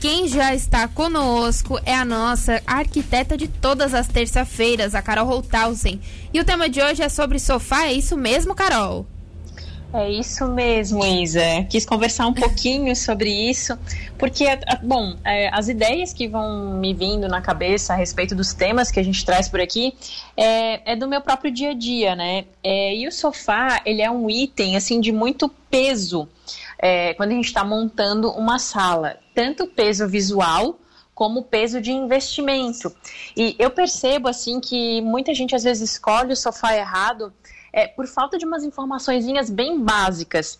quem 0.00 0.28
já 0.28 0.54
está 0.54 0.86
conosco 0.86 1.78
é 1.84 1.92
a 1.92 2.04
nossa 2.04 2.62
arquiteta 2.66 3.36
de 3.36 3.48
todas 3.48 3.94
as 3.94 4.06
terça-feiras, 4.06 4.94
a 4.94 5.02
Carol 5.02 5.26
Holthausen. 5.26 6.00
E 6.32 6.40
o 6.40 6.44
tema 6.44 6.68
de 6.68 6.80
hoje 6.80 7.02
é 7.02 7.08
sobre 7.08 7.38
sofá, 7.38 7.86
é 7.86 7.92
isso 7.92 8.16
mesmo, 8.16 8.54
Carol? 8.54 9.04
É 9.92 10.08
isso 10.10 10.46
mesmo, 10.46 11.04
Isa. 11.04 11.64
Quis 11.68 11.84
conversar 11.86 12.26
um 12.26 12.34
pouquinho 12.34 12.94
sobre 12.94 13.30
isso, 13.30 13.76
porque, 14.18 14.44
bom, 14.82 15.16
é, 15.24 15.48
as 15.52 15.68
ideias 15.68 16.12
que 16.12 16.28
vão 16.28 16.78
me 16.78 16.92
vindo 16.92 17.26
na 17.26 17.40
cabeça 17.40 17.94
a 17.94 17.96
respeito 17.96 18.34
dos 18.34 18.52
temas 18.52 18.90
que 18.90 19.00
a 19.00 19.02
gente 19.02 19.24
traz 19.24 19.48
por 19.48 19.60
aqui 19.60 19.94
é, 20.36 20.92
é 20.92 20.94
do 20.94 21.08
meu 21.08 21.22
próprio 21.22 21.50
dia 21.50 21.70
a 21.70 21.74
dia, 21.74 22.14
né? 22.14 22.44
É, 22.62 22.94
e 22.94 23.08
o 23.08 23.12
sofá, 23.12 23.80
ele 23.84 24.02
é 24.02 24.10
um 24.10 24.28
item, 24.28 24.76
assim, 24.76 25.00
de 25.00 25.10
muito 25.10 25.48
peso 25.70 26.28
é, 26.78 27.14
quando 27.14 27.32
a 27.32 27.34
gente 27.34 27.46
está 27.46 27.64
montando 27.64 28.30
uma 28.30 28.58
sala. 28.58 29.16
Tanto 29.38 29.68
peso 29.68 30.08
visual 30.08 30.80
como 31.14 31.44
peso 31.44 31.80
de 31.80 31.92
investimento. 31.92 32.92
E 33.36 33.54
eu 33.56 33.70
percebo, 33.70 34.26
assim, 34.26 34.58
que 34.58 35.00
muita 35.00 35.32
gente 35.32 35.54
às 35.54 35.62
vezes 35.62 35.92
escolhe 35.92 36.32
o 36.32 36.36
sofá 36.36 36.74
errado 36.74 37.32
é, 37.72 37.86
por 37.86 38.08
falta 38.08 38.36
de 38.36 38.44
umas 38.44 38.64
informações 38.64 39.24
bem 39.48 39.78
básicas. 39.78 40.58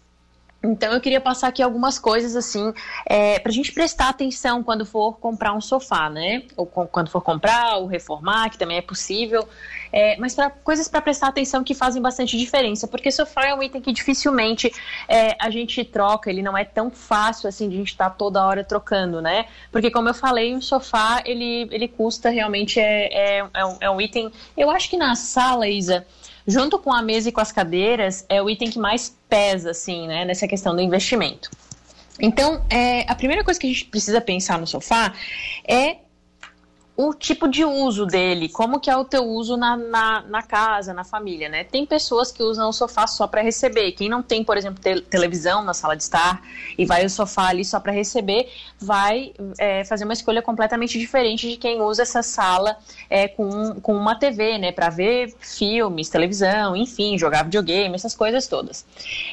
Então 0.60 0.92
eu 0.92 1.00
queria 1.00 1.20
passar 1.20 1.48
aqui 1.48 1.62
algumas 1.62 2.00
coisas 2.00 2.34
assim 2.34 2.72
é, 3.06 3.38
para 3.38 3.50
a 3.50 3.54
gente 3.54 3.72
prestar 3.72 4.08
atenção 4.08 4.62
quando 4.62 4.84
for 4.84 5.16
comprar 5.18 5.54
um 5.54 5.60
sofá, 5.60 6.10
né? 6.10 6.42
Ou 6.56 6.66
com, 6.66 6.84
quando 6.84 7.10
for 7.10 7.20
comprar 7.20 7.76
ou 7.76 7.86
reformar, 7.86 8.50
que 8.50 8.58
também 8.58 8.76
é 8.76 8.82
possível. 8.82 9.48
É, 9.92 10.16
mas 10.18 10.34
para 10.34 10.50
coisas 10.50 10.88
para 10.88 11.00
prestar 11.00 11.28
atenção 11.28 11.62
que 11.62 11.74
fazem 11.74 12.02
bastante 12.02 12.36
diferença, 12.36 12.88
porque 12.88 13.10
sofá 13.12 13.46
é 13.46 13.54
um 13.54 13.62
item 13.62 13.80
que 13.80 13.92
dificilmente 13.92 14.72
é, 15.08 15.36
a 15.40 15.48
gente 15.48 15.84
troca, 15.84 16.28
ele 16.28 16.42
não 16.42 16.59
é 16.59 16.64
tão 16.64 16.90
fácil 16.90 17.48
assim 17.48 17.68
de 17.68 17.76
a 17.76 17.78
gente 17.78 17.92
estar 17.92 18.10
tá 18.10 18.16
toda 18.16 18.45
hora 18.45 18.64
trocando, 18.64 19.22
né? 19.22 19.46
Porque 19.70 19.92
como 19.92 20.09
eu 20.09 20.14
falei, 20.14 20.54
um 20.56 20.60
sofá 20.60 21.22
ele, 21.24 21.68
ele 21.70 21.86
custa 21.86 22.30
realmente 22.30 22.80
é, 22.80 23.38
é, 23.38 23.48
é 23.54 23.65
um, 23.65 23.76
é 23.80 23.90
um 23.90 24.00
item. 24.00 24.32
Eu 24.56 24.70
acho 24.70 24.90
que 24.90 24.96
na 24.96 25.15
sala, 25.15 25.68
Isa 25.68 26.04
junto 26.49 26.79
com 26.79 26.91
a 26.91 27.02
mesa 27.02 27.29
e 27.29 27.32
com 27.32 27.43
as 27.43 27.52
cadeiras, 27.52 28.24
é 28.27 28.43
o 28.43 28.49
item 28.49 28.71
que 28.71 28.79
mais 28.79 29.15
pesa, 29.29 29.71
assim, 29.73 30.09
né, 30.09 30.24
nessa 30.24 30.49
questão 30.49 30.74
do 30.74 30.80
investimento. 30.80 31.51
Então, 32.18 32.65
é, 32.71 33.02
a 33.07 33.15
primeira 33.15 33.45
coisa 33.45 33.60
que 33.60 33.66
a 33.66 33.71
gente 33.71 33.85
precisa 33.85 34.18
pensar 34.18 34.59
no 34.59 34.66
sofá 34.66 35.13
é 35.68 35.99
o 37.01 37.15
tipo 37.15 37.46
de 37.46 37.65
uso 37.65 38.04
dele, 38.04 38.49
como 38.49 38.80
que 38.80 38.91
é 38.91 38.96
o 38.96 39.04
teu 39.04 39.23
uso 39.24 39.57
na, 39.57 39.77
na, 39.77 40.21
na 40.23 40.43
casa, 40.43 40.93
na 40.93 41.05
família, 41.05 41.49
né? 41.49 41.63
Tem 41.63 41.87
pessoas 41.87 42.32
que 42.32 42.43
usam 42.43 42.68
o 42.68 42.73
sofá 42.73 43.07
só 43.07 43.29
para 43.29 43.40
receber. 43.40 43.93
Quem 43.93 44.09
não 44.09 44.21
tem, 44.21 44.43
por 44.43 44.57
exemplo, 44.57 44.82
te 44.82 45.01
televisão 45.02 45.63
na 45.63 45.73
sala 45.73 45.96
de 45.96 46.02
estar 46.02 46.43
e 46.77 46.85
vai 46.85 47.07
o 47.07 47.09
sofá 47.09 47.51
ali 47.51 47.65
só 47.65 47.79
para 47.79 47.93
receber, 47.93 48.51
vai 48.80 49.32
é, 49.60 49.85
fazer 49.85 50.02
uma 50.02 50.13
escolha 50.13 50.43
completamente 50.43 50.99
diferente 50.99 51.49
de 51.49 51.57
quem 51.57 51.80
usa 51.80 52.02
essa 52.02 52.21
sala 52.21 52.77
é, 53.09 53.29
com, 53.29 53.80
com 53.80 53.95
uma 53.95 54.16
TV, 54.16 54.59
né? 54.59 54.73
Para 54.73 54.90
ver 54.90 55.33
filmes, 55.38 56.09
televisão, 56.09 56.74
enfim, 56.74 57.16
jogar 57.16 57.45
videogame, 57.45 57.95
essas 57.95 58.16
coisas 58.16 58.49
todas. 58.49 58.85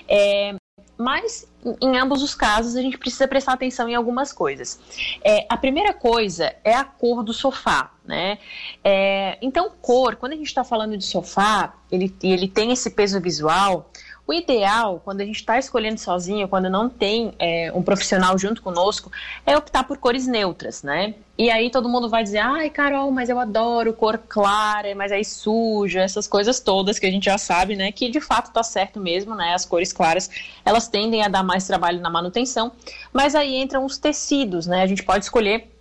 É, 0.07 0.53
mas 0.97 1.47
em 1.81 1.97
ambos 1.97 2.21
os 2.21 2.35
casos 2.35 2.75
a 2.75 2.81
gente 2.81 2.97
precisa 2.97 3.27
prestar 3.27 3.53
atenção 3.53 3.89
em 3.89 3.95
algumas 3.95 4.31
coisas. 4.31 4.79
É, 5.23 5.45
a 5.49 5.57
primeira 5.57 5.93
coisa 5.93 6.55
é 6.63 6.73
a 6.75 6.83
cor 6.83 7.23
do 7.23 7.33
sofá, 7.33 7.91
né? 8.05 8.37
É, 8.83 9.37
então, 9.41 9.71
cor, 9.81 10.15
quando 10.15 10.33
a 10.33 10.35
gente 10.35 10.47
está 10.47 10.63
falando 10.63 10.97
de 10.97 11.05
sofá, 11.05 11.73
ele, 11.91 12.15
ele 12.21 12.47
tem 12.47 12.71
esse 12.71 12.91
peso 12.91 13.19
visual. 13.19 13.89
O 14.27 14.33
ideal, 14.33 14.99
quando 15.05 15.21
a 15.21 15.25
gente 15.25 15.35
está 15.35 15.59
escolhendo 15.59 15.99
sozinho, 15.99 16.47
quando 16.47 16.67
não 16.67 16.89
tem 16.89 17.33
é, 17.37 17.71
um 17.75 17.83
profissional 17.83 18.35
junto 18.39 18.59
conosco, 18.59 19.11
é 19.45 19.55
optar 19.55 19.83
por 19.83 19.97
cores 19.97 20.25
neutras, 20.25 20.81
né? 20.81 21.13
E 21.37 21.51
aí 21.51 21.69
todo 21.69 21.87
mundo 21.87 22.09
vai 22.09 22.23
dizer, 22.23 22.39
ai, 22.39 22.71
Carol, 22.71 23.11
mas 23.11 23.29
eu 23.29 23.37
adoro 23.37 23.93
cor 23.93 24.17
clara, 24.17 24.95
mas 24.95 25.11
aí 25.11 25.23
suja, 25.23 26.01
essas 26.01 26.25
coisas 26.25 26.59
todas 26.59 26.97
que 26.97 27.05
a 27.05 27.11
gente 27.11 27.25
já 27.25 27.37
sabe, 27.37 27.75
né? 27.75 27.91
Que 27.91 28.09
de 28.09 28.19
fato 28.19 28.51
tá 28.51 28.63
certo 28.63 28.99
mesmo, 28.99 29.35
né? 29.35 29.53
As 29.53 29.63
cores 29.63 29.93
claras, 29.93 30.27
elas 30.65 30.87
tendem 30.87 31.21
a 31.21 31.27
dar 31.27 31.43
mais 31.43 31.67
trabalho 31.67 32.01
na 32.01 32.09
manutenção, 32.09 32.71
mas 33.13 33.35
aí 33.35 33.55
entram 33.55 33.85
os 33.85 33.99
tecidos, 33.99 34.65
né? 34.65 34.81
A 34.81 34.87
gente 34.87 35.03
pode 35.03 35.25
escolher 35.25 35.74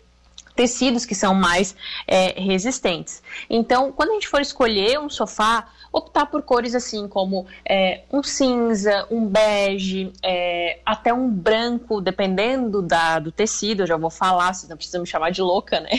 tecidos 0.55 1.05
que 1.05 1.15
são 1.15 1.35
mais 1.35 1.75
é, 2.07 2.41
resistentes. 2.41 3.23
Então, 3.51 3.93
quando 3.93 4.11
a 4.11 4.15
gente 4.15 4.29
for 4.29 4.41
escolher 4.41 4.99
um 4.99 5.09
sofá, 5.09 5.69
optar 5.93 6.27
por 6.27 6.43
cores 6.43 6.75
assim 6.75 7.07
como 7.07 7.47
é, 7.65 8.03
um 8.13 8.23
cinza, 8.23 9.07
um 9.11 9.27
bege, 9.27 10.13
é, 10.23 10.81
até 10.85 11.13
um 11.13 11.31
branco, 11.31 12.01
dependendo 12.01 12.83
da, 12.83 13.19
do 13.19 13.31
tecido, 13.31 13.83
eu 13.83 13.87
já 13.87 13.97
vou 13.97 14.11
falar, 14.11 14.53
vocês 14.53 14.69
não 14.69 14.77
precisam 14.77 15.01
me 15.01 15.07
chamar 15.07 15.31
de 15.31 15.43
louca, 15.43 15.81
né? 15.81 15.91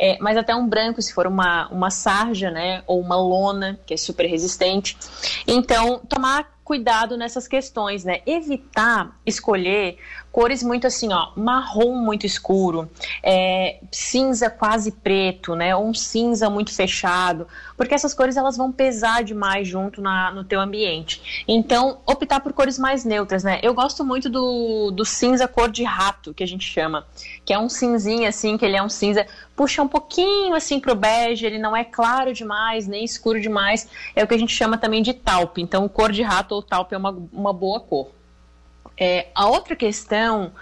É, 0.00 0.16
mas 0.20 0.36
até 0.36 0.54
um 0.54 0.68
branco, 0.68 1.02
se 1.02 1.12
for 1.12 1.26
uma, 1.26 1.66
uma 1.70 1.90
sarja, 1.90 2.52
né? 2.52 2.84
Ou 2.86 3.00
uma 3.00 3.16
lona, 3.16 3.80
que 3.84 3.94
é 3.94 3.96
super 3.96 4.26
resistente. 4.26 4.96
Então, 5.44 5.98
tomar 6.08 6.56
cuidado 6.62 7.16
nessas 7.16 7.48
questões, 7.48 8.04
né? 8.04 8.20
Evitar 8.26 9.18
escolher 9.24 9.98
cores 10.32 10.62
muito 10.62 10.86
assim, 10.86 11.12
ó, 11.12 11.30
marrom 11.36 11.96
muito 11.96 12.26
escuro, 12.26 12.88
é, 13.22 13.80
cinza 13.90 14.50
quase 14.50 14.92
preto, 14.92 15.54
né? 15.54 15.74
Ou 15.74 15.86
um 15.86 15.94
cinza 15.94 16.48
muito 16.50 16.72
fechado, 16.72 17.46
porque 17.76 17.94
essas 17.94 18.14
cores 18.14 18.36
elas 18.36 18.56
vão 18.56 18.70
pesar 18.70 19.24
demais 19.24 19.66
junto 19.66 20.00
na, 20.00 20.30
no 20.30 20.44
teu 20.44 20.60
ambiente. 20.60 21.44
Então, 21.46 21.98
optar 22.06 22.40
por 22.40 22.52
cores 22.52 22.78
mais 22.78 23.04
neutras, 23.04 23.42
né? 23.42 23.58
Eu 23.62 23.74
gosto 23.74 24.04
muito 24.04 24.28
do, 24.28 24.90
do 24.90 25.04
cinza 25.04 25.48
cor 25.48 25.70
de 25.70 25.84
rato, 25.84 26.34
que 26.34 26.44
a 26.44 26.46
gente 26.46 26.64
chama, 26.64 27.06
que 27.44 27.52
é 27.52 27.58
um 27.58 27.68
cinzinho 27.68 28.28
assim, 28.28 28.56
que 28.56 28.64
ele 28.64 28.76
é 28.76 28.82
um 28.82 28.88
cinza, 28.88 29.26
puxa 29.56 29.82
um 29.82 29.88
pouquinho 29.88 30.54
assim 30.54 30.78
pro 30.78 30.94
bege, 30.94 31.46
ele 31.46 31.58
não 31.58 31.76
é 31.76 31.84
claro 31.84 32.32
demais, 32.32 32.86
nem 32.86 33.04
escuro 33.04 33.40
demais, 33.40 33.88
é 34.14 34.22
o 34.22 34.26
que 34.26 34.34
a 34.34 34.38
gente 34.38 34.54
chama 34.54 34.78
também 34.78 35.02
de 35.02 35.14
taupe. 35.14 35.60
Então, 35.60 35.88
cor 35.88 36.12
de 36.12 36.22
rato 36.22 36.54
ou 36.54 36.62
taupe 36.62 36.94
é 36.94 36.98
uma, 36.98 37.16
uma 37.32 37.52
boa 37.52 37.80
cor. 37.80 38.17
É, 38.96 39.28
a 39.34 39.46
outra 39.48 39.76
questão, 39.76 40.52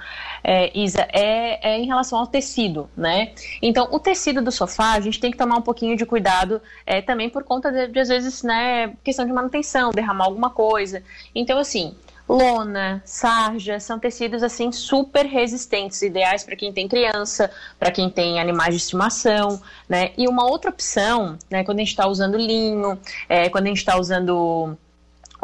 é, 0.42 0.70
Isa, 0.78 1.06
é, 1.12 1.70
é, 1.74 1.78
em 1.78 1.86
relação 1.86 2.18
ao 2.18 2.26
tecido, 2.26 2.88
né? 2.96 3.32
Então, 3.60 3.88
o 3.90 3.98
tecido 3.98 4.42
do 4.42 4.52
sofá, 4.52 4.92
a 4.92 5.00
gente 5.00 5.18
tem 5.20 5.30
que 5.30 5.36
tomar 5.36 5.56
um 5.56 5.62
pouquinho 5.62 5.96
de 5.96 6.06
cuidado 6.06 6.60
é, 6.84 7.02
também 7.02 7.28
por 7.28 7.44
conta 7.44 7.70
de, 7.72 7.88
de, 7.88 7.98
às 7.98 8.08
vezes, 8.08 8.42
né, 8.42 8.94
questão 9.02 9.26
de 9.26 9.32
manutenção, 9.32 9.90
derramar 9.90 10.24
alguma 10.24 10.50
coisa. 10.50 11.02
Então, 11.34 11.58
assim, 11.58 11.94
lona, 12.28 13.02
sarja, 13.04 13.78
são 13.78 13.98
tecidos 13.98 14.42
assim 14.42 14.72
super 14.72 15.24
resistentes, 15.26 16.02
ideais 16.02 16.42
para 16.42 16.56
quem 16.56 16.72
tem 16.72 16.88
criança, 16.88 17.50
para 17.78 17.90
quem 17.90 18.10
tem 18.10 18.40
animais 18.40 18.74
de 18.74 18.80
estimação, 18.80 19.60
né? 19.88 20.12
E 20.18 20.26
uma 20.28 20.44
outra 20.44 20.70
opção, 20.70 21.38
né, 21.50 21.62
quando 21.62 21.78
a 21.78 21.82
gente 21.82 21.90
está 21.90 22.06
usando 22.06 22.36
linho, 22.36 22.98
é, 23.28 23.48
quando 23.48 23.66
a 23.66 23.68
gente 23.68 23.78
está 23.78 23.98
usando 23.98 24.76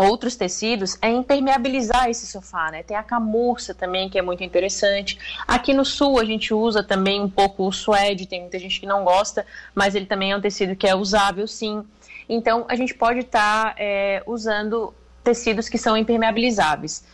outros 0.02 0.36
tecidos 0.36 0.96
é 1.00 1.10
impermeabilizar 1.10 2.08
esse 2.08 2.26
sofá, 2.26 2.70
né? 2.70 2.82
Tem 2.82 2.96
a 2.96 3.02
camurça 3.02 3.74
também, 3.74 4.08
que 4.08 4.18
é 4.18 4.22
muito 4.22 4.42
interessante. 4.42 5.18
Aqui 5.46 5.72
no 5.72 5.84
sul 5.84 6.18
a 6.18 6.24
gente 6.24 6.52
usa 6.52 6.82
também 6.82 7.20
um 7.20 7.28
pouco 7.28 7.66
o 7.66 7.72
suede, 7.72 8.26
tem 8.26 8.40
muita 8.40 8.58
gente 8.58 8.80
que 8.80 8.86
não 8.86 9.04
gosta, 9.04 9.46
mas 9.74 9.94
ele 9.94 10.06
também 10.06 10.32
é 10.32 10.36
um 10.36 10.40
tecido 10.40 10.76
que 10.76 10.86
é 10.86 10.94
usável, 10.94 11.46
sim. 11.46 11.84
Então 12.28 12.64
a 12.68 12.76
gente 12.76 12.94
pode 12.94 13.20
estar 13.20 13.74
tá, 13.74 13.74
é, 13.78 14.22
usando 14.26 14.94
tecidos 15.22 15.68
que 15.68 15.78
são 15.78 15.96
impermeabilizáveis. 15.96 17.04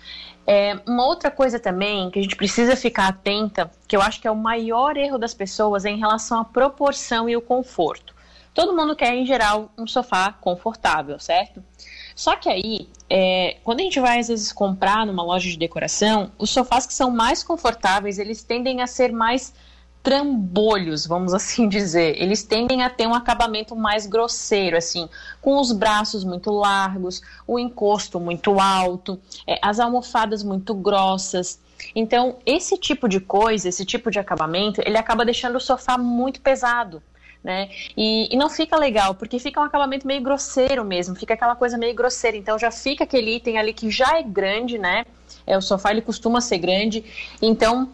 É, 0.46 0.78
uma 0.86 1.04
outra 1.04 1.30
coisa 1.30 1.60
também 1.60 2.10
que 2.10 2.18
a 2.18 2.22
gente 2.22 2.34
precisa 2.34 2.74
ficar 2.74 3.08
atenta, 3.08 3.70
que 3.86 3.94
eu 3.94 4.00
acho 4.00 4.18
que 4.18 4.26
é 4.26 4.30
o 4.30 4.36
maior 4.36 4.96
erro 4.96 5.18
das 5.18 5.34
pessoas, 5.34 5.84
é 5.84 5.90
em 5.90 5.98
relação 5.98 6.40
à 6.40 6.44
proporção 6.44 7.28
e 7.28 7.36
o 7.36 7.42
conforto. 7.42 8.14
Todo 8.54 8.74
mundo 8.74 8.96
quer, 8.96 9.14
em 9.14 9.26
geral, 9.26 9.70
um 9.76 9.86
sofá 9.86 10.32
confortável, 10.32 11.20
certo? 11.20 11.62
Só 12.18 12.34
que 12.34 12.48
aí, 12.48 12.88
é, 13.08 13.58
quando 13.62 13.78
a 13.78 13.84
gente 13.84 14.00
vai 14.00 14.18
às 14.18 14.26
vezes 14.26 14.52
comprar 14.52 15.06
numa 15.06 15.22
loja 15.22 15.48
de 15.48 15.56
decoração, 15.56 16.32
os 16.36 16.50
sofás 16.50 16.84
que 16.84 16.92
são 16.92 17.12
mais 17.12 17.44
confortáveis, 17.44 18.18
eles 18.18 18.42
tendem 18.42 18.82
a 18.82 18.88
ser 18.88 19.12
mais 19.12 19.54
trambolhos, 20.02 21.06
vamos 21.06 21.30
assim 21.32 21.68
dizer. 21.68 22.20
Eles 22.20 22.42
tendem 22.42 22.82
a 22.82 22.90
ter 22.90 23.06
um 23.06 23.14
acabamento 23.14 23.76
mais 23.76 24.04
grosseiro, 24.04 24.76
assim, 24.76 25.08
com 25.40 25.60
os 25.60 25.70
braços 25.70 26.24
muito 26.24 26.50
largos, 26.50 27.22
o 27.46 27.56
encosto 27.56 28.18
muito 28.18 28.58
alto, 28.58 29.20
é, 29.46 29.60
as 29.62 29.78
almofadas 29.78 30.42
muito 30.42 30.74
grossas. 30.74 31.60
Então, 31.94 32.38
esse 32.44 32.76
tipo 32.76 33.08
de 33.08 33.20
coisa, 33.20 33.68
esse 33.68 33.84
tipo 33.84 34.10
de 34.10 34.18
acabamento, 34.18 34.82
ele 34.84 34.98
acaba 34.98 35.24
deixando 35.24 35.54
o 35.54 35.60
sofá 35.60 35.96
muito 35.96 36.40
pesado 36.40 37.00
né? 37.42 37.68
E, 37.96 38.34
e, 38.34 38.36
não 38.36 38.50
fica 38.50 38.76
legal, 38.76 39.14
porque 39.14 39.38
fica 39.38 39.60
um 39.60 39.64
acabamento 39.64 40.06
meio 40.06 40.20
grosseiro 40.20 40.84
mesmo, 40.84 41.14
fica 41.14 41.34
aquela 41.34 41.54
coisa 41.54 41.78
meio 41.78 41.94
grosseira. 41.94 42.36
Então 42.36 42.58
já 42.58 42.70
fica 42.70 43.04
aquele 43.04 43.36
item 43.36 43.58
ali 43.58 43.72
que 43.72 43.90
já 43.90 44.18
é 44.18 44.22
grande, 44.22 44.78
né? 44.78 45.04
É, 45.46 45.56
o 45.56 45.62
sofá 45.62 45.90
ele 45.90 46.02
costuma 46.02 46.40
ser 46.40 46.58
grande, 46.58 47.04
então 47.40 47.88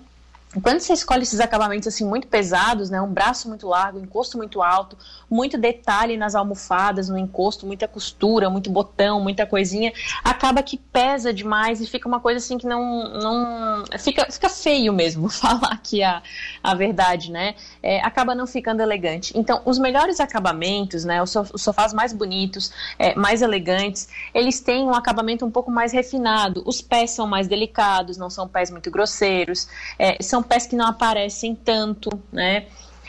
quando 0.63 0.81
você 0.81 0.93
escolhe 0.93 1.23
esses 1.23 1.41
acabamentos 1.41 1.89
assim 1.89 2.05
muito 2.05 2.27
pesados, 2.29 2.91
né, 2.91 3.01
um 3.01 3.13
braço 3.13 3.49
muito 3.49 3.67
largo, 3.67 3.99
encosto 3.99 4.37
muito 4.37 4.63
alto, 4.63 4.97
muito 5.29 5.59
detalhe 5.59 6.17
nas 6.17 6.35
almofadas, 6.35 7.09
no 7.09 7.19
encosto, 7.19 7.67
muita 7.67 7.89
costura, 7.89 8.49
muito 8.49 8.71
botão, 8.71 9.21
muita 9.21 9.47
coisinha, 9.47 9.93
acaba 10.23 10.63
que 10.63 10.77
pesa 10.77 11.33
demais 11.33 11.81
e 11.81 11.87
fica 11.87 12.07
uma 12.07 12.21
coisa 12.21 12.39
assim 12.39 12.57
que 12.57 12.67
não, 12.67 13.09
não 13.15 13.85
fica, 13.99 14.31
fica 14.31 14.49
feio 14.49 14.93
mesmo 14.93 15.29
falar 15.31 15.73
aqui 15.73 16.03
a, 16.03 16.23
a 16.63 16.75
verdade, 16.75 17.33
né? 17.33 17.55
É, 17.83 18.01
acaba 18.01 18.35
não 18.35 18.47
ficando 18.47 18.81
elegante. 18.81 19.37
Então, 19.37 19.61
os 19.65 19.79
melhores 19.79 20.21
acabamentos, 20.21 21.05
né, 21.05 21.23
os, 21.23 21.35
sofás 21.57 21.93
mais 21.93 22.13
bonitos, 22.13 22.71
é, 22.99 23.15
mais 23.15 23.43
elegantes, 23.43 24.09
eles 24.33 24.61
têm 24.61 24.85
um 24.85 24.95
acabamento 24.95 25.45
um 25.45 25.51
pouco 25.51 25.71
mais 25.71 25.93
refinado. 25.93 26.63
Os 26.65 26.81
pés 26.81 27.11
são 27.11 27.27
mais 27.27 27.49
delicados, 27.49 28.17
não 28.17 28.31
são 28.31 28.47
pés 28.47 28.71
muito 28.71 28.91
grosseiros, 28.91 29.67
é, 29.99 30.17
são 30.23 30.44
pés 30.45 30.67
que 30.67 30.77
não 30.77 30.87
aparecem 30.87 31.55
tanto, 31.55 32.11
né? 32.33 32.67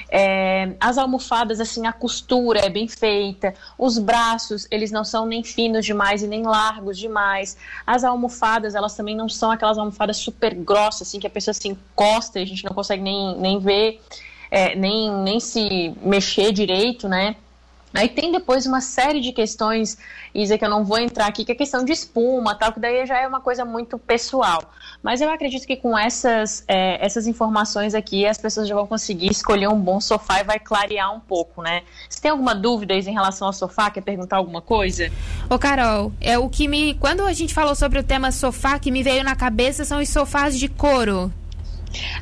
É, 0.10 0.76
as 0.80 0.98
almofadas, 0.98 1.60
assim, 1.60 1.88
a 1.88 1.94
costura 1.94 2.60
é 2.60 2.70
bem 2.70 2.88
feita. 2.88 3.54
Os 3.78 3.98
braços, 3.98 4.68
eles 4.70 4.92
não 4.92 5.04
são 5.04 5.26
nem 5.26 5.44
finos 5.44 5.86
demais 5.86 6.22
e 6.24 6.28
nem 6.28 6.44
largos 6.44 6.98
demais. 6.98 7.58
As 7.86 8.04
almofadas, 8.04 8.76
elas 8.76 8.96
também 8.96 9.16
não 9.16 9.28
são 9.28 9.52
aquelas 9.52 9.78
almofadas 9.78 10.18
super 10.18 10.54
grossas, 10.54 11.08
assim, 11.08 11.20
que 11.20 11.28
a 11.28 11.30
pessoa 11.30 11.54
se 11.54 11.68
encosta 11.68 12.40
e 12.40 12.44
a 12.44 12.46
gente 12.46 12.64
não 12.64 12.74
consegue 12.74 13.02
nem, 13.02 13.38
nem 13.38 13.60
ver, 13.60 14.02
é, 14.52 14.76
nem, 14.76 15.12
nem 15.12 15.40
se 15.40 15.94
mexer 16.02 16.52
direito, 16.52 17.10
né? 17.10 17.36
Aí 17.96 18.10
tem 18.10 18.32
depois 18.32 18.66
uma 18.66 18.82
série 18.82 19.22
de 19.22 19.32
questões, 19.32 19.98
Isa, 20.34 20.58
que 20.58 20.66
eu 20.66 20.70
não 20.70 20.84
vou 20.84 21.00
entrar 21.00 21.28
aqui, 21.28 21.46
que 21.46 21.52
é 21.54 21.56
questão 21.56 21.84
de 21.86 21.94
espuma, 21.94 22.54
tal, 22.54 22.74
que 22.74 22.80
daí 22.80 23.06
já 23.06 23.20
é 23.20 23.28
uma 23.28 23.40
coisa 23.40 23.64
muito 23.64 23.98
pessoal. 23.98 24.62
Mas 25.02 25.22
eu 25.22 25.30
acredito 25.30 25.66
que 25.66 25.78
com 25.78 25.98
essas, 25.98 26.64
é, 26.68 27.04
essas 27.04 27.26
informações 27.26 27.96
aqui, 27.96 28.26
as 28.26 28.38
pessoas 28.38 28.68
já 28.68 28.76
vão 28.76 28.86
conseguir 28.86 29.32
escolher 29.32 29.70
um 29.70 29.80
bom 29.80 30.02
sofá 30.02 30.42
e 30.42 30.44
vai 30.44 30.60
clarear 30.60 31.16
um 31.16 31.22
pouco, 31.22 31.62
né? 31.62 31.84
Você 32.10 32.22
tem 32.22 32.32
alguma 32.32 32.54
dúvida 32.54 32.94
Isa, 32.94 33.10
em 33.10 33.14
relação 33.14 33.48
ao 33.48 33.54
sofá? 33.54 33.90
Quer 33.90 34.02
perguntar 34.02 34.38
alguma 34.38 34.62
coisa? 34.62 35.10
Ô, 35.50 35.58
Carol, 35.58 36.12
é 36.20 36.38
o 36.38 36.50
que 36.50 36.68
me. 36.68 36.96
Quando 36.96 37.24
a 37.24 37.32
gente 37.32 37.54
falou 37.54 37.76
sobre 37.76 38.00
o 38.00 38.04
tema 38.04 38.32
sofá, 38.32 38.78
que 38.78 38.92
me 38.92 39.04
veio 39.04 39.24
na 39.24 39.36
cabeça 39.36 39.86
são 39.86 40.02
os 40.02 40.10
sofás 40.10 40.60
de 40.60 40.68
couro. 40.68 41.32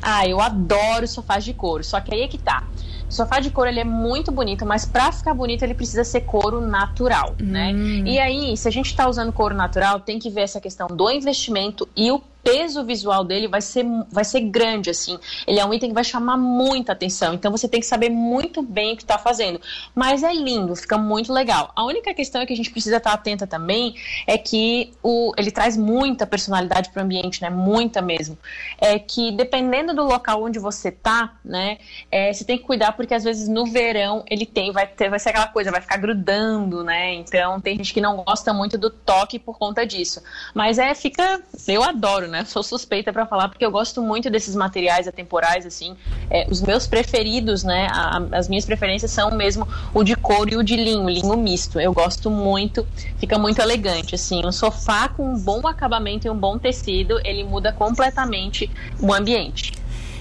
Ah, 0.00 0.26
eu 0.26 0.40
adoro 0.40 1.06
sofás 1.08 1.44
de 1.44 1.52
couro, 1.52 1.82
só 1.82 2.00
que 2.00 2.14
aí 2.14 2.22
é 2.22 2.28
que 2.28 2.38
tá. 2.38 2.62
O 3.08 3.12
sofá 3.12 3.40
de 3.40 3.50
couro 3.50 3.68
ele 3.68 3.80
é 3.80 3.84
muito 3.84 4.32
bonito, 4.32 4.64
mas 4.64 4.84
para 4.84 5.12
ficar 5.12 5.34
bonito 5.34 5.62
ele 5.62 5.74
precisa 5.74 6.04
ser 6.04 6.22
couro 6.22 6.60
natural, 6.60 7.34
né? 7.38 7.72
hum. 7.72 8.02
né? 8.02 8.10
E 8.10 8.18
aí, 8.18 8.56
se 8.56 8.66
a 8.66 8.70
gente 8.70 8.86
está 8.86 9.08
usando 9.08 9.32
couro 9.32 9.54
natural, 9.54 10.00
tem 10.00 10.18
que 10.18 10.30
ver 10.30 10.42
essa 10.42 10.60
questão 10.60 10.88
do 10.88 11.10
investimento 11.10 11.88
e 11.96 12.10
o 12.10 12.20
peso 12.44 12.84
visual 12.84 13.24
dele 13.24 13.48
vai 13.48 13.62
ser, 13.62 13.84
vai 14.10 14.24
ser 14.24 14.40
grande, 14.42 14.90
assim. 14.90 15.18
Ele 15.46 15.58
é 15.58 15.64
um 15.64 15.72
item 15.72 15.88
que 15.88 15.94
vai 15.94 16.04
chamar 16.04 16.36
muita 16.36 16.92
atenção. 16.92 17.32
Então 17.32 17.50
você 17.50 17.66
tem 17.66 17.80
que 17.80 17.86
saber 17.86 18.10
muito 18.10 18.62
bem 18.62 18.92
o 18.92 18.96
que 18.96 19.02
está 19.02 19.18
fazendo. 19.18 19.60
Mas 19.94 20.22
é 20.22 20.32
lindo, 20.32 20.76
fica 20.76 20.98
muito 20.98 21.32
legal. 21.32 21.72
A 21.74 21.84
única 21.84 22.12
questão 22.12 22.42
é 22.42 22.46
que 22.46 22.52
a 22.52 22.56
gente 22.56 22.70
precisa 22.70 22.98
estar 22.98 23.10
tá 23.10 23.14
atenta 23.14 23.46
também 23.46 23.94
é 24.26 24.36
que 24.36 24.92
o, 25.02 25.32
ele 25.38 25.50
traz 25.50 25.76
muita 25.76 26.26
personalidade 26.26 26.90
para 26.90 27.00
o 27.00 27.04
ambiente, 27.04 27.40
né? 27.40 27.48
Muita 27.48 28.02
mesmo. 28.02 28.36
É 28.78 28.98
que 28.98 29.32
dependendo 29.32 29.94
do 29.94 30.04
local 30.04 30.42
onde 30.42 30.58
você 30.58 30.92
tá, 30.92 31.34
né? 31.42 31.78
É, 32.10 32.32
você 32.32 32.44
tem 32.44 32.58
que 32.58 32.64
cuidar 32.64 32.92
porque 32.92 33.14
às 33.14 33.24
vezes 33.24 33.48
no 33.48 33.64
verão 33.64 34.22
ele 34.28 34.44
tem, 34.44 34.70
vai 34.70 34.86
ter, 34.86 35.08
vai 35.08 35.18
ser 35.18 35.30
aquela 35.30 35.48
coisa, 35.48 35.70
vai 35.70 35.80
ficar 35.80 35.96
grudando, 35.96 36.84
né? 36.84 37.14
Então 37.14 37.60
tem 37.60 37.76
gente 37.76 37.94
que 37.94 38.00
não 38.00 38.16
gosta 38.16 38.52
muito 38.52 38.76
do 38.76 38.90
toque 38.90 39.38
por 39.38 39.58
conta 39.58 39.86
disso. 39.86 40.22
Mas 40.52 40.78
é, 40.78 40.94
fica. 40.94 41.42
Eu 41.66 41.82
adoro, 41.82 42.28
né? 42.28 42.33
Né? 42.34 42.44
Sou 42.44 42.62
suspeita 42.62 43.12
para 43.12 43.24
falar 43.24 43.48
porque 43.48 43.64
eu 43.64 43.70
gosto 43.70 44.02
muito 44.02 44.28
desses 44.28 44.56
materiais 44.56 45.06
atemporais, 45.06 45.64
assim. 45.64 45.96
É, 46.28 46.46
os 46.50 46.60
meus 46.60 46.86
preferidos, 46.86 47.62
né? 47.62 47.86
A, 47.90 48.20
as 48.32 48.48
minhas 48.48 48.66
preferências 48.66 49.10
são 49.10 49.30
mesmo 49.30 49.66
o 49.94 50.02
de 50.02 50.16
couro 50.16 50.52
e 50.52 50.56
o 50.56 50.62
de 50.62 50.76
linho, 50.76 51.08
linho 51.08 51.36
misto. 51.36 51.78
Eu 51.80 51.92
gosto 51.92 52.28
muito, 52.30 52.86
fica 53.18 53.38
muito 53.38 53.62
elegante, 53.62 54.16
assim. 54.16 54.44
Um 54.44 54.52
sofá 54.52 55.08
com 55.08 55.34
um 55.34 55.38
bom 55.38 55.66
acabamento 55.66 56.26
e 56.26 56.30
um 56.30 56.36
bom 56.36 56.58
tecido, 56.58 57.20
ele 57.24 57.44
muda 57.44 57.72
completamente 57.72 58.68
o 59.00 59.14
ambiente. 59.14 59.72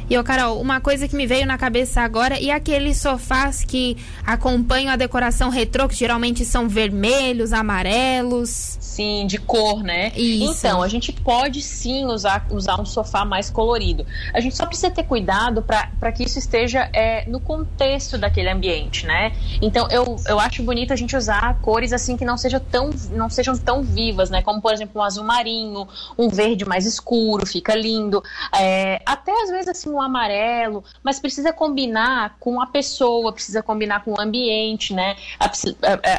E, 0.10 0.18
ô, 0.18 0.24
Carol, 0.24 0.60
uma 0.60 0.82
coisa 0.82 1.08
que 1.08 1.16
me 1.16 1.26
veio 1.26 1.48
na 1.48 1.58
cabeça 1.58 2.02
agora, 2.02 2.40
e 2.40 2.52
aqueles 2.52 2.98
sofás 2.98 3.64
que 3.64 3.98
acompanham 4.26 4.92
a 4.92 4.96
decoração 4.96 5.50
retrô, 5.50 5.88
que 5.88 5.96
geralmente 5.96 6.44
são 6.44 6.68
vermelhos, 6.68 7.54
amarelos. 7.54 8.78
Sim, 8.94 9.26
de 9.26 9.40
cor, 9.40 9.82
né? 9.82 10.12
Isso. 10.16 10.54
Então, 10.68 10.84
a 10.84 10.88
gente 10.88 11.12
pode 11.12 11.64
sim 11.64 12.06
usar, 12.06 12.46
usar 12.52 12.80
um 12.80 12.86
sofá 12.86 13.26
mais 13.26 13.50
colorido. 13.50 14.06
A 14.32 14.40
gente 14.40 14.56
só 14.56 14.68
precisa 14.68 14.92
ter 14.92 15.04
cuidado 15.04 15.64
para 15.64 16.12
que 16.12 16.24
isso 16.24 16.38
esteja 16.38 16.88
é, 16.94 17.28
no 17.28 17.40
contexto 17.40 18.20
daquele 18.20 18.50
ambiente, 18.50 19.08
né? 19.08 19.36
Então, 19.64 19.88
eu, 19.90 20.16
eu 20.28 20.40
acho 20.40 20.62
bonito 20.62 20.94
a 20.94 20.96
gente 20.96 21.18
usar 21.18 21.60
cores 21.60 21.92
assim 21.92 22.16
que 22.16 22.24
não, 22.24 22.38
seja 22.38 22.60
tão, 22.60 22.92
não 23.12 23.32
sejam 23.32 23.58
tão 23.58 23.82
vivas, 23.82 24.30
né? 24.30 24.44
Como, 24.44 24.62
por 24.62 24.72
exemplo, 24.72 25.02
um 25.02 25.04
azul 25.04 25.24
marinho, 25.24 25.88
um 26.16 26.30
verde 26.30 26.64
mais 26.64 26.86
escuro, 26.86 27.48
fica 27.48 27.74
lindo. 27.74 28.22
É, 28.56 29.02
até 29.08 29.32
às 29.42 29.50
vezes, 29.50 29.70
assim, 29.70 29.90
um 29.90 30.00
amarelo, 30.00 30.84
mas 31.04 31.20
precisa 31.20 31.52
combinar 31.52 32.36
com 32.40 32.62
a 32.62 32.68
pessoa, 32.68 33.34
precisa 33.34 33.64
combinar 33.64 34.04
com 34.04 34.12
o 34.12 34.22
ambiente, 34.22 34.94
né? 34.94 35.16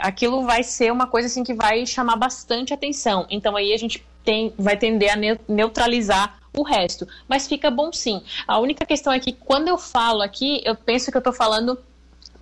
Aquilo 0.00 0.43
vai 0.43 0.65
ser 0.65 0.91
uma 0.91 1.06
coisa 1.06 1.29
assim 1.29 1.44
que 1.44 1.55
vai 1.55 1.87
chamar 1.87 2.17
bastante 2.17 2.64
atenção. 2.73 3.27
Então 3.29 3.57
aí 3.57 3.73
a 3.73 3.77
gente 3.77 4.05
tem, 4.25 4.53
vai 4.57 4.77
tender 4.77 5.13
a 5.13 5.17
neutralizar 5.49 6.39
o 6.57 6.63
resto. 6.63 7.07
Mas 7.29 7.47
fica 7.47 7.71
bom 7.71 7.93
sim. 7.93 8.23
A 8.47 8.59
única 8.59 8.87
questão 8.87 9.13
é 9.13 9.19
que 9.19 9.33
quando 9.33 9.69
eu 9.69 9.77
falo 9.77 10.23
aqui, 10.23 10.63
eu 10.65 10.75
penso 10.75 11.11
que 11.11 11.17
eu 11.17 11.21
estou 11.21 11.33
falando 11.33 11.79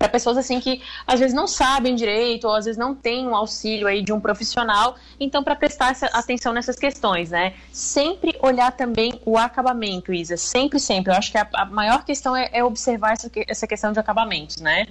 para 0.03 0.09
pessoas 0.09 0.37
assim 0.37 0.59
que 0.59 0.83
às 1.07 1.21
vezes 1.21 1.33
não 1.33 1.47
sabem 1.47 1.95
direito 1.95 2.49
ou 2.49 2.55
às 2.55 2.65
vezes 2.65 2.77
não 2.77 2.93
têm 2.93 3.27
um 3.29 3.37
auxílio 3.37 3.87
aí 3.87 4.03
de 4.03 4.13
um 4.13 4.21
profissional, 4.21 4.97
então 5.21 5.45
para 5.45 5.55
prestar 5.55 5.97
atenção 6.13 6.53
nessas 6.53 6.77
questões, 6.77 7.31
né? 7.31 7.55
Sempre 7.73 8.37
olhar 8.43 8.73
também 8.73 9.21
o 9.25 9.39
acabamento, 9.39 10.13
Isa, 10.13 10.37
sempre, 10.37 10.81
sempre. 10.81 11.13
Eu 11.13 11.17
acho 11.17 11.31
que 11.31 11.39
a, 11.39 11.49
a 11.55 11.65
maior 11.67 12.05
questão 12.05 12.37
é, 12.37 12.51
é 12.53 12.65
observar 12.65 13.13
essa, 13.13 13.31
essa 13.47 13.67
questão 13.67 13.93
de 13.93 14.01
acabamentos, 14.01 14.57
né? 14.57 14.89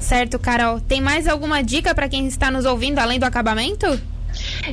Certo, 0.00 0.38
Carol. 0.38 0.80
Tem 0.80 1.00
mais 1.00 1.28
alguma 1.28 1.62
dica 1.62 1.94
para 1.94 2.08
quem 2.08 2.26
está 2.26 2.50
nos 2.50 2.64
ouvindo 2.64 2.98
além 2.98 3.18
do 3.18 3.24
acabamento? 3.24 3.86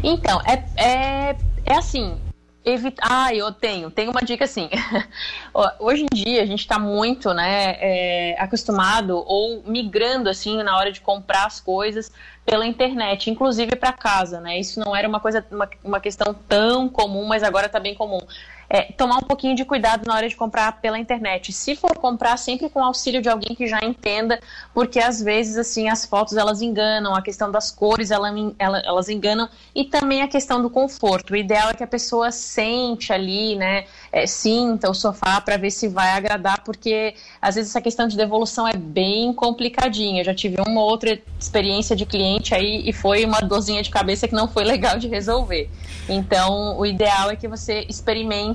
Então, 0.03 0.41
é, 0.45 0.63
é, 0.75 1.35
é 1.65 1.75
assim, 1.75 2.17
evitar. 2.63 3.05
Ah, 3.09 3.33
eu 3.33 3.51
tenho. 3.51 3.91
Tenho 3.91 4.11
uma 4.11 4.21
dica 4.21 4.45
assim. 4.45 4.69
Hoje 5.79 6.03
em 6.03 6.15
dia 6.15 6.41
a 6.41 6.45
gente 6.45 6.61
está 6.61 6.79
muito, 6.79 7.33
né, 7.33 7.77
é, 7.79 8.35
acostumado 8.39 9.23
ou 9.25 9.63
migrando 9.65 10.29
assim 10.29 10.61
na 10.63 10.77
hora 10.77 10.91
de 10.91 11.01
comprar 11.01 11.45
as 11.45 11.59
coisas 11.59 12.11
pela 12.45 12.65
internet, 12.65 13.29
inclusive 13.29 13.75
para 13.75 13.91
casa, 13.91 14.39
né? 14.39 14.57
Isso 14.59 14.79
não 14.79 14.95
era 14.95 15.07
uma 15.07 15.19
coisa, 15.19 15.45
uma, 15.51 15.69
uma 15.83 15.99
questão 15.99 16.33
tão 16.47 16.87
comum, 16.87 17.25
mas 17.25 17.43
agora 17.43 17.65
está 17.65 17.79
bem 17.79 17.93
comum 17.93 18.21
é, 18.69 18.91
tomar 18.93 19.17
um 19.17 19.21
pouquinho 19.21 19.55
de 19.55 19.63
cuidado 19.63 20.05
na 20.05 20.15
hora 20.15 20.27
de 20.27 20.35
comprar 20.35 20.81
pela 20.81 20.99
internet. 20.99 21.53
Se 21.53 21.75
for 21.75 21.95
comprar, 21.97 22.37
sempre 22.37 22.69
com 22.69 22.83
auxílio 22.83 23.21
de 23.21 23.29
alguém 23.29 23.55
que 23.55 23.67
já 23.67 23.79
entenda, 23.81 24.39
porque 24.73 24.99
às 24.99 25.21
vezes 25.21 25.57
assim 25.57 25.89
as 25.89 26.05
fotos 26.05 26.35
elas 26.35 26.61
enganam, 26.61 27.15
a 27.15 27.21
questão 27.21 27.49
das 27.49 27.71
cores 27.71 28.11
ela, 28.11 28.29
ela, 28.59 28.79
elas 28.79 29.09
enganam 29.09 29.47
e 29.73 29.85
também 29.85 30.21
a 30.21 30.27
questão 30.27 30.61
do 30.61 30.69
conforto. 30.69 31.33
O 31.33 31.35
ideal 31.35 31.69
é 31.69 31.73
que 31.73 31.83
a 31.83 31.87
pessoa 31.87 32.31
sente 32.31 33.13
ali, 33.13 33.55
né, 33.55 33.85
é, 34.11 34.27
sinta 34.27 34.89
o 34.89 34.93
sofá 34.93 35.39
para 35.39 35.57
ver 35.57 35.71
se 35.71 35.87
vai 35.87 36.11
agradar, 36.11 36.63
porque 36.63 37.13
às 37.41 37.55
vezes 37.55 37.71
essa 37.71 37.81
questão 37.81 38.07
de 38.07 38.17
devolução 38.17 38.67
é 38.67 38.75
bem 38.75 39.33
complicadinha. 39.33 40.21
Eu 40.21 40.25
já 40.25 40.35
tive 40.35 40.57
uma 40.67 40.81
outra 40.81 41.17
experiência 41.39 41.95
de 41.95 42.05
cliente 42.05 42.53
aí 42.53 42.81
e 42.87 42.91
foi 42.91 43.23
uma 43.23 43.39
dorzinha 43.39 43.81
de 43.81 43.89
cabeça 43.89 44.27
que 44.27 44.33
não 44.33 44.47
foi 44.47 44.63
legal 44.65 44.97
de 44.97 45.07
resolver. 45.07 45.69
Então, 46.09 46.77
o 46.77 46.85
ideal 46.85 47.29
é 47.29 47.35
que 47.35 47.47
você 47.47 47.85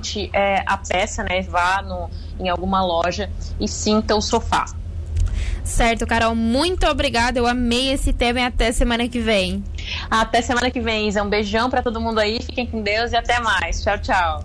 experimente 0.03 0.29
é, 0.33 0.63
a 0.65 0.77
peça, 0.77 1.23
né? 1.23 1.41
Vá 1.41 1.81
no, 1.81 2.09
em 2.39 2.49
alguma 2.49 2.83
loja 2.83 3.29
e 3.59 3.67
sinta 3.67 4.15
o 4.15 4.21
sofá. 4.21 4.65
Certo, 5.63 6.05
Carol, 6.05 6.35
muito 6.35 6.85
obrigada. 6.87 7.39
Eu 7.39 7.47
amei 7.47 7.91
esse 7.91 8.11
tema 8.11 8.41
e 8.41 8.43
até 8.43 8.71
semana 8.73 9.07
que 9.07 9.19
vem. 9.19 9.63
Até 10.11 10.41
semana 10.41 10.69
que 10.69 10.81
vem, 10.81 11.07
Isa. 11.07 11.23
Um 11.23 11.29
beijão 11.29 11.69
para 11.69 11.81
todo 11.81 12.01
mundo 12.01 12.19
aí. 12.19 12.41
Fiquem 12.41 12.67
com 12.67 12.81
Deus 12.81 13.13
e 13.13 13.15
até 13.15 13.39
mais. 13.39 13.81
Tchau, 13.81 13.97
tchau. 13.99 14.43